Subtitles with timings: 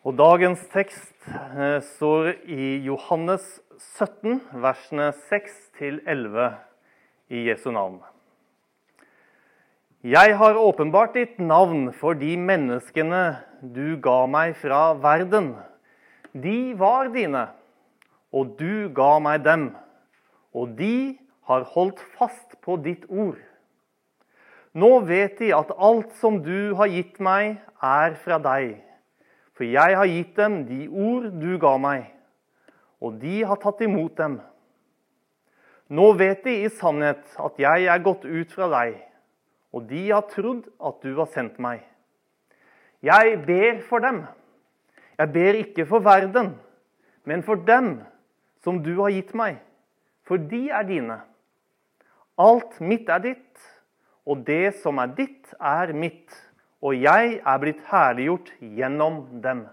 [0.00, 3.44] Og dagens tekst eh, står i Johannes
[4.00, 6.46] 17, versene 6-11
[7.28, 7.98] i Jesu navn.
[10.00, 15.52] Jeg har åpenbart ditt navn for de menneskene du ga meg fra verden.
[16.32, 17.50] De var dine,
[18.32, 19.74] og du ga meg dem,
[20.56, 23.36] og de har holdt fast på ditt ord.
[24.72, 28.78] Nå vet de at alt som du har gitt meg, er fra deg.
[29.60, 32.06] For jeg har gitt dem de ord du ga meg,
[32.96, 34.38] og de har tatt imot dem.
[35.92, 38.94] Nå vet de i sannhet at jeg er gått ut fra deg,
[39.76, 41.84] og de har trodd at du har sendt meg.
[43.04, 44.22] Jeg ber for dem.
[45.20, 46.54] Jeg ber ikke for verden,
[47.28, 47.98] men for dem
[48.64, 49.60] som du har gitt meg,
[50.24, 51.20] for de er dine.
[52.40, 53.68] Alt mitt er ditt,
[54.24, 56.32] og det som er ditt, er mitt
[56.80, 59.66] og jeg er blitt herliggjort gjennom dem.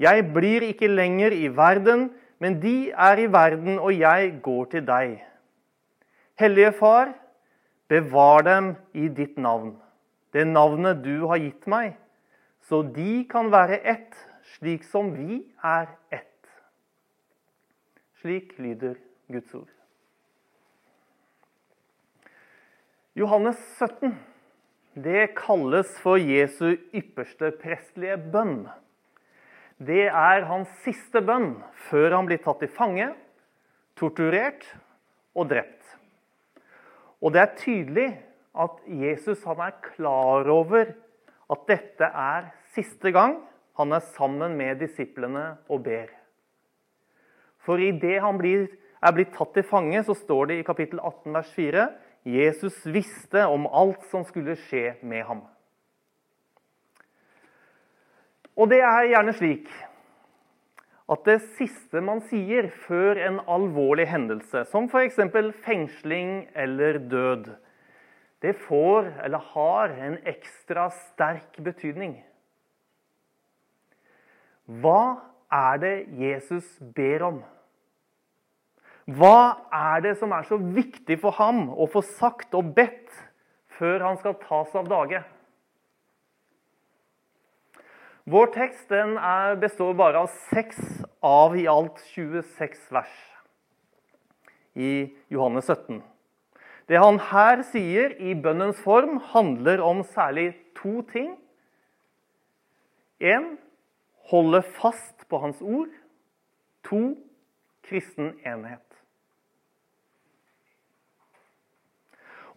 [0.00, 2.08] Jeg blir ikke lenger i verden,
[2.40, 5.18] men de er i verden, og jeg går til deg.
[6.40, 7.12] Hellige Far,
[7.88, 9.74] bevar dem i ditt navn,
[10.32, 11.98] det navnet du har gitt meg,
[12.64, 14.16] så de kan være ett,
[14.56, 16.26] slik som vi er ett.
[18.22, 18.96] Slik lyder
[19.30, 19.70] Guds ord.
[23.16, 24.14] Johannes 17
[24.94, 28.64] det kalles for Jesu ypperste prestelige bønn.
[29.78, 31.54] Det er hans siste bønn
[31.88, 33.06] før han blir tatt til fange,
[33.96, 34.66] torturert
[35.36, 35.78] og drept.
[37.20, 38.08] Og det er tydelig
[38.60, 40.92] at Jesus er klar over
[41.50, 43.38] at dette er siste gang
[43.78, 46.10] han er sammen med disiplene og ber.
[47.64, 48.66] For idet han blir,
[49.00, 51.86] er blitt tatt til fange, så står det i kapittel 18 vers 4
[52.24, 55.44] Jesus visste om alt som skulle skje med ham.
[58.60, 59.70] Og det er gjerne slik
[61.10, 65.18] at det siste man sier før en alvorlig hendelse, som f.eks.
[65.64, 67.48] fengsling eller død,
[68.42, 72.20] det får eller har en ekstra sterk betydning.
[74.70, 75.18] Hva
[75.50, 77.42] er det Jesus ber om?
[79.08, 83.10] Hva er det som er så viktig for ham å få sagt og bedt
[83.78, 85.22] før han skal tas av dage?
[88.30, 90.78] Vår tekst er, består bare av seks
[91.24, 93.16] av i alt 26 vers
[94.78, 96.02] i Johannes 17.
[96.90, 101.32] Det han her sier i bønnens form, handler om særlig to ting.
[103.18, 103.56] En,
[104.30, 105.90] holde fast på hans ord.
[106.88, 107.14] To,
[107.86, 108.86] kristen enhet.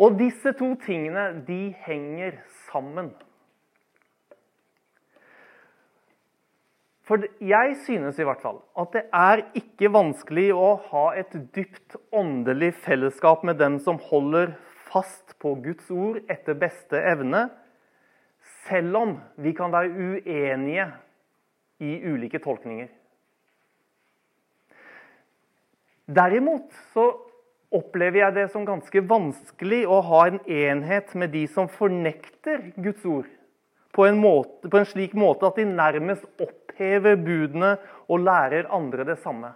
[0.00, 2.40] Og disse to tingene, de henger
[2.70, 3.12] sammen.
[7.06, 11.98] For jeg synes i hvert fall at det er ikke vanskelig å ha et dypt
[12.14, 14.54] åndelig fellesskap med dem som holder
[14.92, 17.48] fast på Guds ord etter beste evne,
[18.68, 20.86] selv om vi kan være uenige
[21.82, 22.88] i ulike tolkninger.
[26.12, 27.06] Derimot så
[27.72, 33.06] opplever jeg det som ganske vanskelig å ha en enhet med de som fornekter Guds
[33.08, 33.30] ord
[33.92, 37.74] på en, måte, på en slik måte at de nærmest opphever budene
[38.08, 39.52] og lærer andre det samme.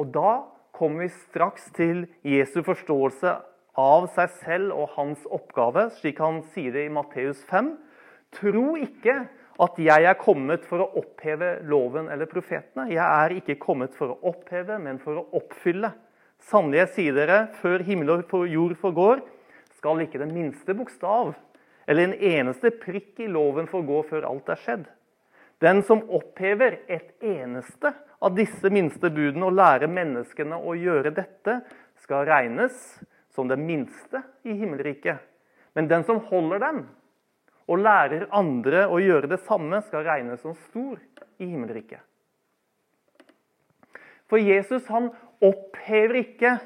[0.00, 0.32] Og da
[0.76, 3.34] kommer vi straks til Jesu forståelse
[3.80, 7.74] av seg selv og hans oppgave, slik han sier det i Matteus 5.
[8.36, 9.26] Tro ikke
[9.62, 12.90] at jeg er kommet for å oppheve loven eller profetene.
[12.92, 15.94] Jeg er ikke kommet for å oppheve, men for å oppfylle.
[16.46, 19.24] Sannelig, jeg sier dere, før himmel og jord forgår,
[19.78, 21.34] skal ikke den minste bokstav
[21.86, 24.86] eller en eneste prikk i loven forgå før alt er skjedd.
[25.62, 31.60] Den som opphever et eneste av disse minste budene og lærer menneskene å gjøre dette,
[32.02, 32.74] skal regnes
[33.34, 35.22] som det minste i himmelriket.
[35.76, 36.82] Men den som holder dem
[37.66, 41.00] og lærer andre å gjøre det samme, skal regnes som stor
[41.42, 42.00] i himmelriket.
[44.30, 45.10] For Jesus han
[45.44, 46.56] opphever ikke.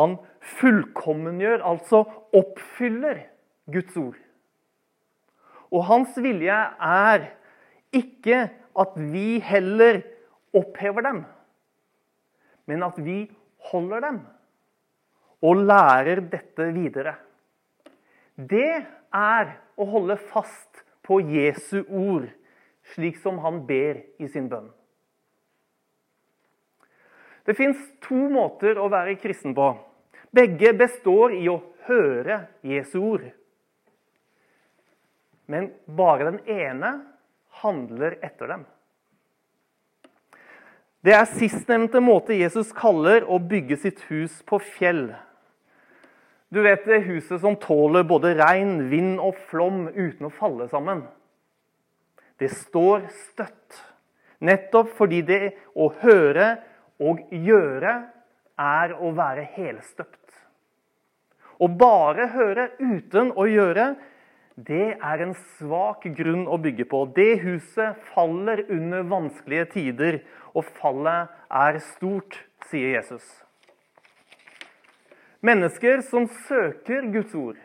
[0.00, 0.18] Han
[0.58, 2.02] fullkommengjør, altså
[2.34, 3.22] oppfyller,
[3.70, 4.16] Guds ord.
[5.72, 7.30] Og hans vilje er
[7.94, 8.42] ikke
[8.76, 10.02] at vi heller
[10.54, 11.22] opphever dem,
[12.68, 13.22] men at vi
[13.70, 14.18] holder dem
[15.44, 17.14] og lærer dette videre.
[18.36, 18.84] Det
[19.14, 22.26] er å holde fast på Jesu ord,
[22.94, 24.70] slik som han ber i sin bønn.
[27.44, 29.74] Det fins to måter å være kristen på.
[30.34, 33.26] Begge består i å høre Jesu ord.
[35.46, 36.94] Men bare den ene
[37.60, 38.64] handler etter dem.
[41.04, 45.10] Det er sistnevnte måte Jesus kaller å bygge sitt hus på fjell.
[46.54, 51.02] Du vet det huset som tåler både regn, vind og flom uten å falle sammen.
[52.38, 53.80] Det står støtt.
[54.44, 55.42] Nettopp fordi det
[55.74, 56.52] å høre
[57.02, 57.94] og gjøre
[58.60, 60.20] er å være helstøpt.
[61.58, 63.94] Å bare høre uten å gjøre,
[64.54, 67.04] det er en svak grunn å bygge på.
[67.16, 70.20] Det huset faller under vanskelige tider,
[70.54, 72.38] og fallet er stort,
[72.70, 73.43] sier Jesus.
[75.44, 77.60] Mennesker som søker Guds ord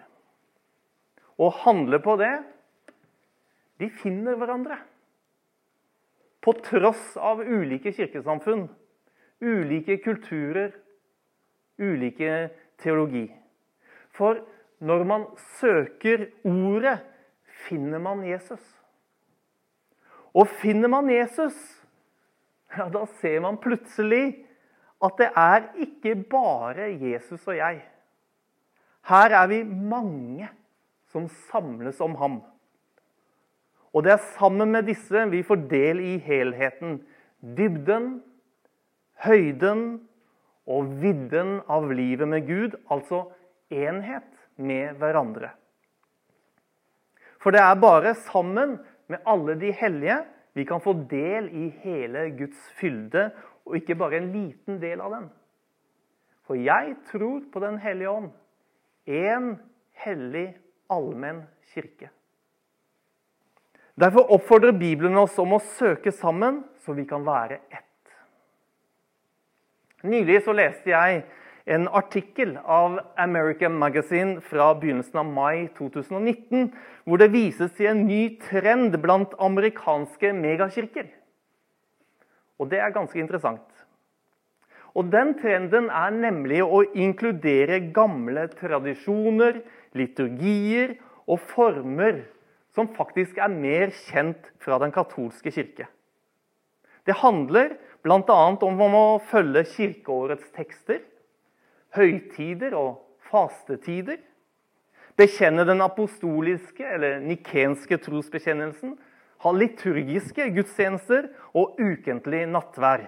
[1.40, 2.34] og handler på det,
[3.80, 4.76] de finner hverandre.
[6.44, 8.66] På tross av ulike kirkesamfunn,
[9.40, 10.74] ulike kulturer,
[11.80, 12.50] ulike
[12.84, 13.30] teologi.
[14.12, 14.42] For
[14.84, 15.26] når man
[15.60, 16.98] søker ordet,
[17.68, 18.64] finner man Jesus.
[20.36, 21.56] Og finner man Jesus,
[22.76, 24.49] ja, da ser man plutselig
[25.04, 27.82] at det er ikke bare Jesus og jeg.
[29.10, 30.50] Her er vi mange
[31.10, 32.42] som samles om ham.
[33.94, 37.00] Og det er sammen med disse vi får del i helheten.
[37.42, 38.20] Dybden,
[39.24, 39.86] høyden
[40.70, 43.24] og vidden av livet med Gud, altså
[43.74, 44.28] enhet
[44.60, 45.54] med hverandre.
[47.40, 48.78] For det er bare sammen
[49.10, 50.20] med alle de hellige
[50.58, 53.30] vi kan få del i hele Guds fylde,
[53.70, 55.28] og ikke bare en liten del av den.
[56.50, 58.32] For jeg tror på Den hellige ånd,
[59.06, 59.58] én
[60.02, 60.56] hellig,
[60.90, 61.44] allmenn
[61.74, 62.10] kirke.
[64.00, 67.86] Derfor oppfordrer Bibelen oss om å søke sammen, så vi kan være ett.
[70.08, 71.24] Nylig så leste jeg
[71.70, 76.72] en artikkel av American Magazine fra begynnelsen av mai 2019,
[77.06, 81.12] hvor det vises til en ny trend blant amerikanske megakirker.
[82.60, 83.68] Og det er ganske interessant.
[84.98, 89.62] Og Den trenden er nemlig å inkludere gamle tradisjoner,
[89.96, 90.98] liturgier
[91.30, 92.24] og former
[92.76, 95.88] som faktisk er mer kjent fra den katolske kirke.
[97.06, 98.42] Det handler bl.a.
[98.66, 101.00] om å følge kirkeårets tekster
[101.96, 104.20] høytider og fastetider.
[105.20, 108.96] Bekjenne den apostoliske eller nikenske trosbekjennelsen.
[109.40, 113.06] Ha liturgiske gudstjenester og ukentlig nattvær.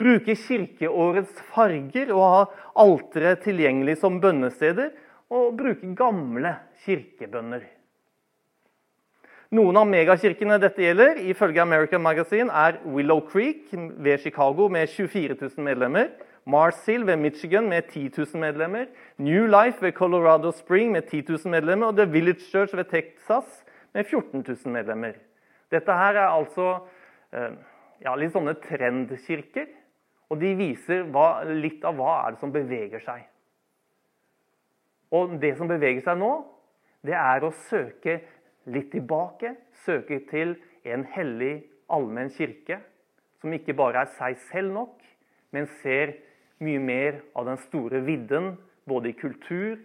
[0.00, 2.40] Bruke kirkeårets farger og ha
[2.82, 4.90] alteret tilgjengelig som bønnesteder.
[5.32, 7.62] Og bruke gamle kirkebønner.
[9.52, 15.36] Noen av megakirkene dette gjelder, ifølge American Magazine, er Willow Creek ved Chicago med 24
[15.40, 16.10] 000 medlemmer.
[16.44, 18.86] Mars Hill ved Michigan med 10 000 medlemmer.
[19.16, 21.86] New Life ved Colorado Spring med 10 000 medlemmer.
[21.86, 23.64] Og The Village Church ved Texas
[23.94, 25.12] med 14 000 medlemmer.
[25.72, 26.66] Dette her er altså
[27.32, 27.54] eh,
[28.04, 29.70] ja, litt sånne trendkirker.
[30.32, 33.26] Og de viser hva, litt av hva er det som beveger seg.
[35.12, 36.30] Og det som beveger seg nå,
[37.04, 38.20] det er å søke
[38.72, 39.54] litt tilbake.
[39.84, 40.54] Søke til
[40.88, 41.58] en hellig
[41.92, 42.80] allmenn kirke
[43.42, 45.00] som ikke bare er seg selv nok,
[45.52, 46.14] men ser
[46.62, 48.54] mye mer av den store vidden,
[48.86, 49.80] både i kultur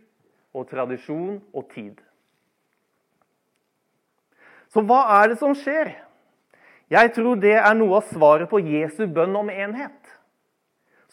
[0.54, 1.98] og tradisjon og tid.
[4.74, 5.94] Så hva er det som skjer?
[6.92, 9.98] Jeg tror det er noe av svaret på Jesu bønn om enhet.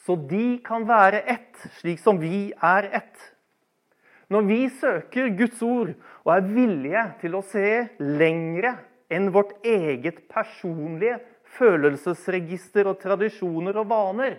[0.04, 3.30] Så de kan være ett, slik som vi er ett.
[4.30, 8.74] Når vi søker Guds ord og er villige til å se lengre
[9.12, 11.18] enn vårt eget personlige
[11.56, 14.38] følelsesregister og tradisjoner og vaner,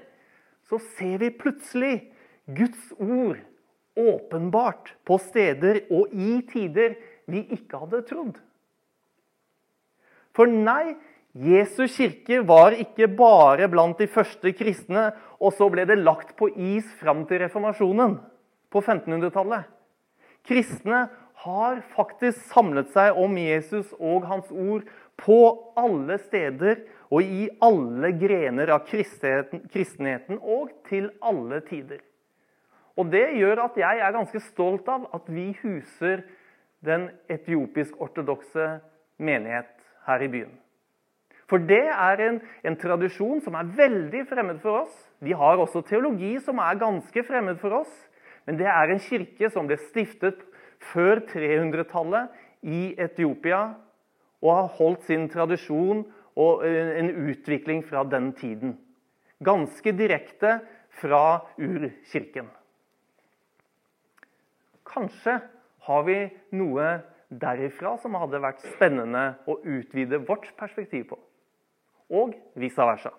[0.66, 1.96] så ser vi plutselig
[2.46, 3.40] Guds ord
[3.96, 6.98] åpenbart på steder og i tider
[7.32, 8.36] vi ikke hadde trodd.
[10.36, 10.96] For nei,
[11.36, 16.48] Jesu kirke var ikke bare blant de første kristne, og så ble det lagt på
[16.52, 18.18] is fram til reformasjonen
[18.72, 19.68] på 1500-tallet.
[20.48, 21.06] Kristne
[21.46, 24.86] har faktisk samlet seg om Jesus og hans ord
[25.20, 25.38] på
[25.80, 32.00] alle steder og i alle grener av kristenheten og til alle tider.
[32.96, 36.24] Og Det gjør at jeg er ganske stolt av at vi huser
[36.86, 38.78] den etiopisk-ortodokse
[39.20, 40.54] menighet her i byen.
[41.50, 44.94] For det er en, en, tradisjon som er veldig fremmed for oss.
[45.22, 47.92] Vi har også teologi som er ganske fremmed for oss.
[48.46, 50.42] Men det er en kirke som ble stiftet
[50.92, 52.34] før 300-tallet
[52.66, 53.62] i Etiopia
[54.42, 56.04] og har holdt sin tradisjon
[56.36, 58.76] og eh, en utvikling fra den tiden.
[59.46, 60.60] Ganske direkte
[61.02, 62.50] fra urkirken.
[64.86, 65.40] Kanskje
[65.86, 66.20] har vi
[66.56, 66.88] noe
[67.42, 71.20] derifra som hadde vært spennende å utvide vårt perspektiv på.
[72.14, 73.12] Og vice versa.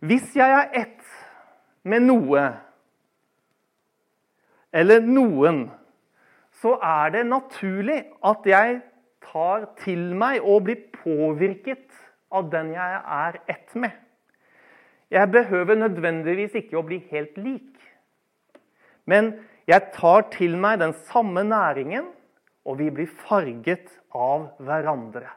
[0.00, 1.04] Hvis jeg er ett
[1.84, 2.44] med noe
[4.72, 5.66] eller noen,
[6.60, 8.78] så er det naturlig at jeg
[9.30, 11.88] tar til meg og blir påvirket
[12.32, 13.92] av den jeg er ett med.
[15.10, 17.72] Jeg behøver nødvendigvis ikke å bli helt lik.
[19.10, 19.32] Men
[19.68, 22.08] jeg tar til meg den samme næringen,
[22.66, 25.28] og vi blir farget av hverandre.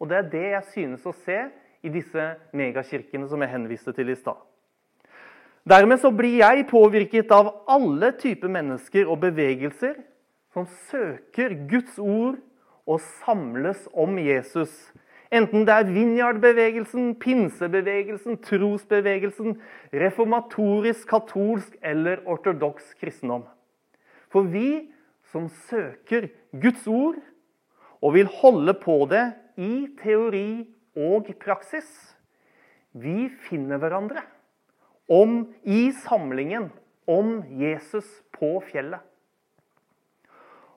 [0.00, 1.38] Og det er det jeg synes å se
[1.84, 2.24] i disse
[2.56, 4.40] megakirkene som jeg henviste til i stad.
[5.64, 9.96] Dermed så blir jeg påvirket av alle typer mennesker og bevegelser
[10.52, 12.36] som søker Guds ord
[12.84, 14.72] og samles om Jesus.
[15.34, 19.56] Enten det er Vinjard-bevegelsen, pinsebevegelsen, trosbevegelsen,
[19.90, 23.42] reformatorisk, katolsk eller ortodoks kristendom.
[24.30, 24.92] For vi
[25.32, 27.18] som søker Guds ord
[27.98, 29.24] og vil holde på det
[29.58, 31.88] i teori og praksis,
[32.94, 34.22] vi finner hverandre
[35.10, 36.70] om, i samlingen
[37.10, 38.06] om Jesus
[38.38, 39.02] på fjellet.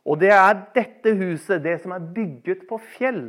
[0.07, 3.27] Og det er dette huset, det som er bygget på fjell,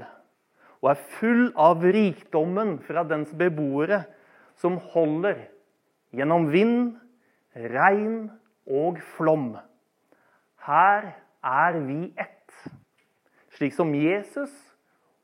[0.82, 4.04] og er full av rikdommen fra dens beboere,
[4.58, 5.44] som holder
[6.14, 6.96] gjennom vind,
[7.54, 8.28] regn
[8.66, 9.52] og flom.
[10.66, 12.54] Her er vi ett,
[13.54, 14.52] slik som Jesus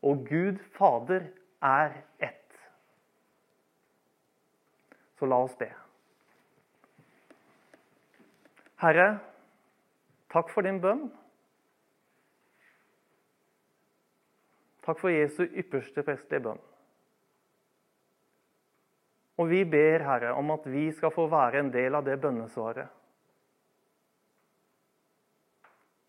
[0.04, 1.28] og Gud Fader
[1.62, 2.40] er ett.
[5.18, 5.70] Så la oss be.
[8.82, 9.18] Herre,
[10.34, 11.06] takk for din bønn.
[14.84, 16.60] Takk for Jesu ypperste prestelige bønn.
[19.40, 22.92] Og vi ber, Herre, om at vi skal få være en del av det bønnesvaret.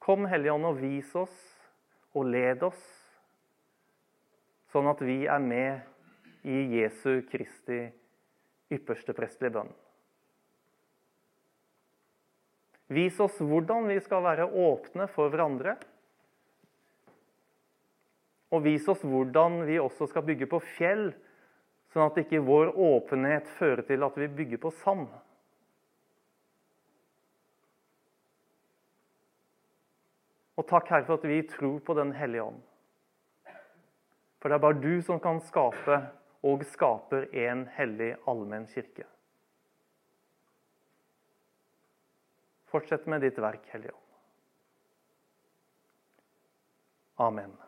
[0.05, 1.37] Kom, Hellige Ånd, og vis oss
[2.13, 2.83] og led oss,
[4.69, 7.79] sånn at vi er med i Jesu Kristi
[8.75, 9.73] ypperste prestelige bønn.
[12.93, 15.73] Vis oss hvordan vi skal være åpne for hverandre.
[18.55, 21.09] Og vis oss hvordan vi også skal bygge på fjell,
[21.91, 25.09] sånn at ikke vår åpenhet fører til at vi bygger på sand.
[30.55, 32.61] Og takk, Herre, for at vi tror på Den hellige ånd.
[34.39, 35.99] For det er bare du som kan skape
[36.45, 39.07] og skaper en hellig allmenn kirke.
[42.69, 44.01] Fortsett med ditt verk, Hellige ånd.
[47.25, 47.64] Amen.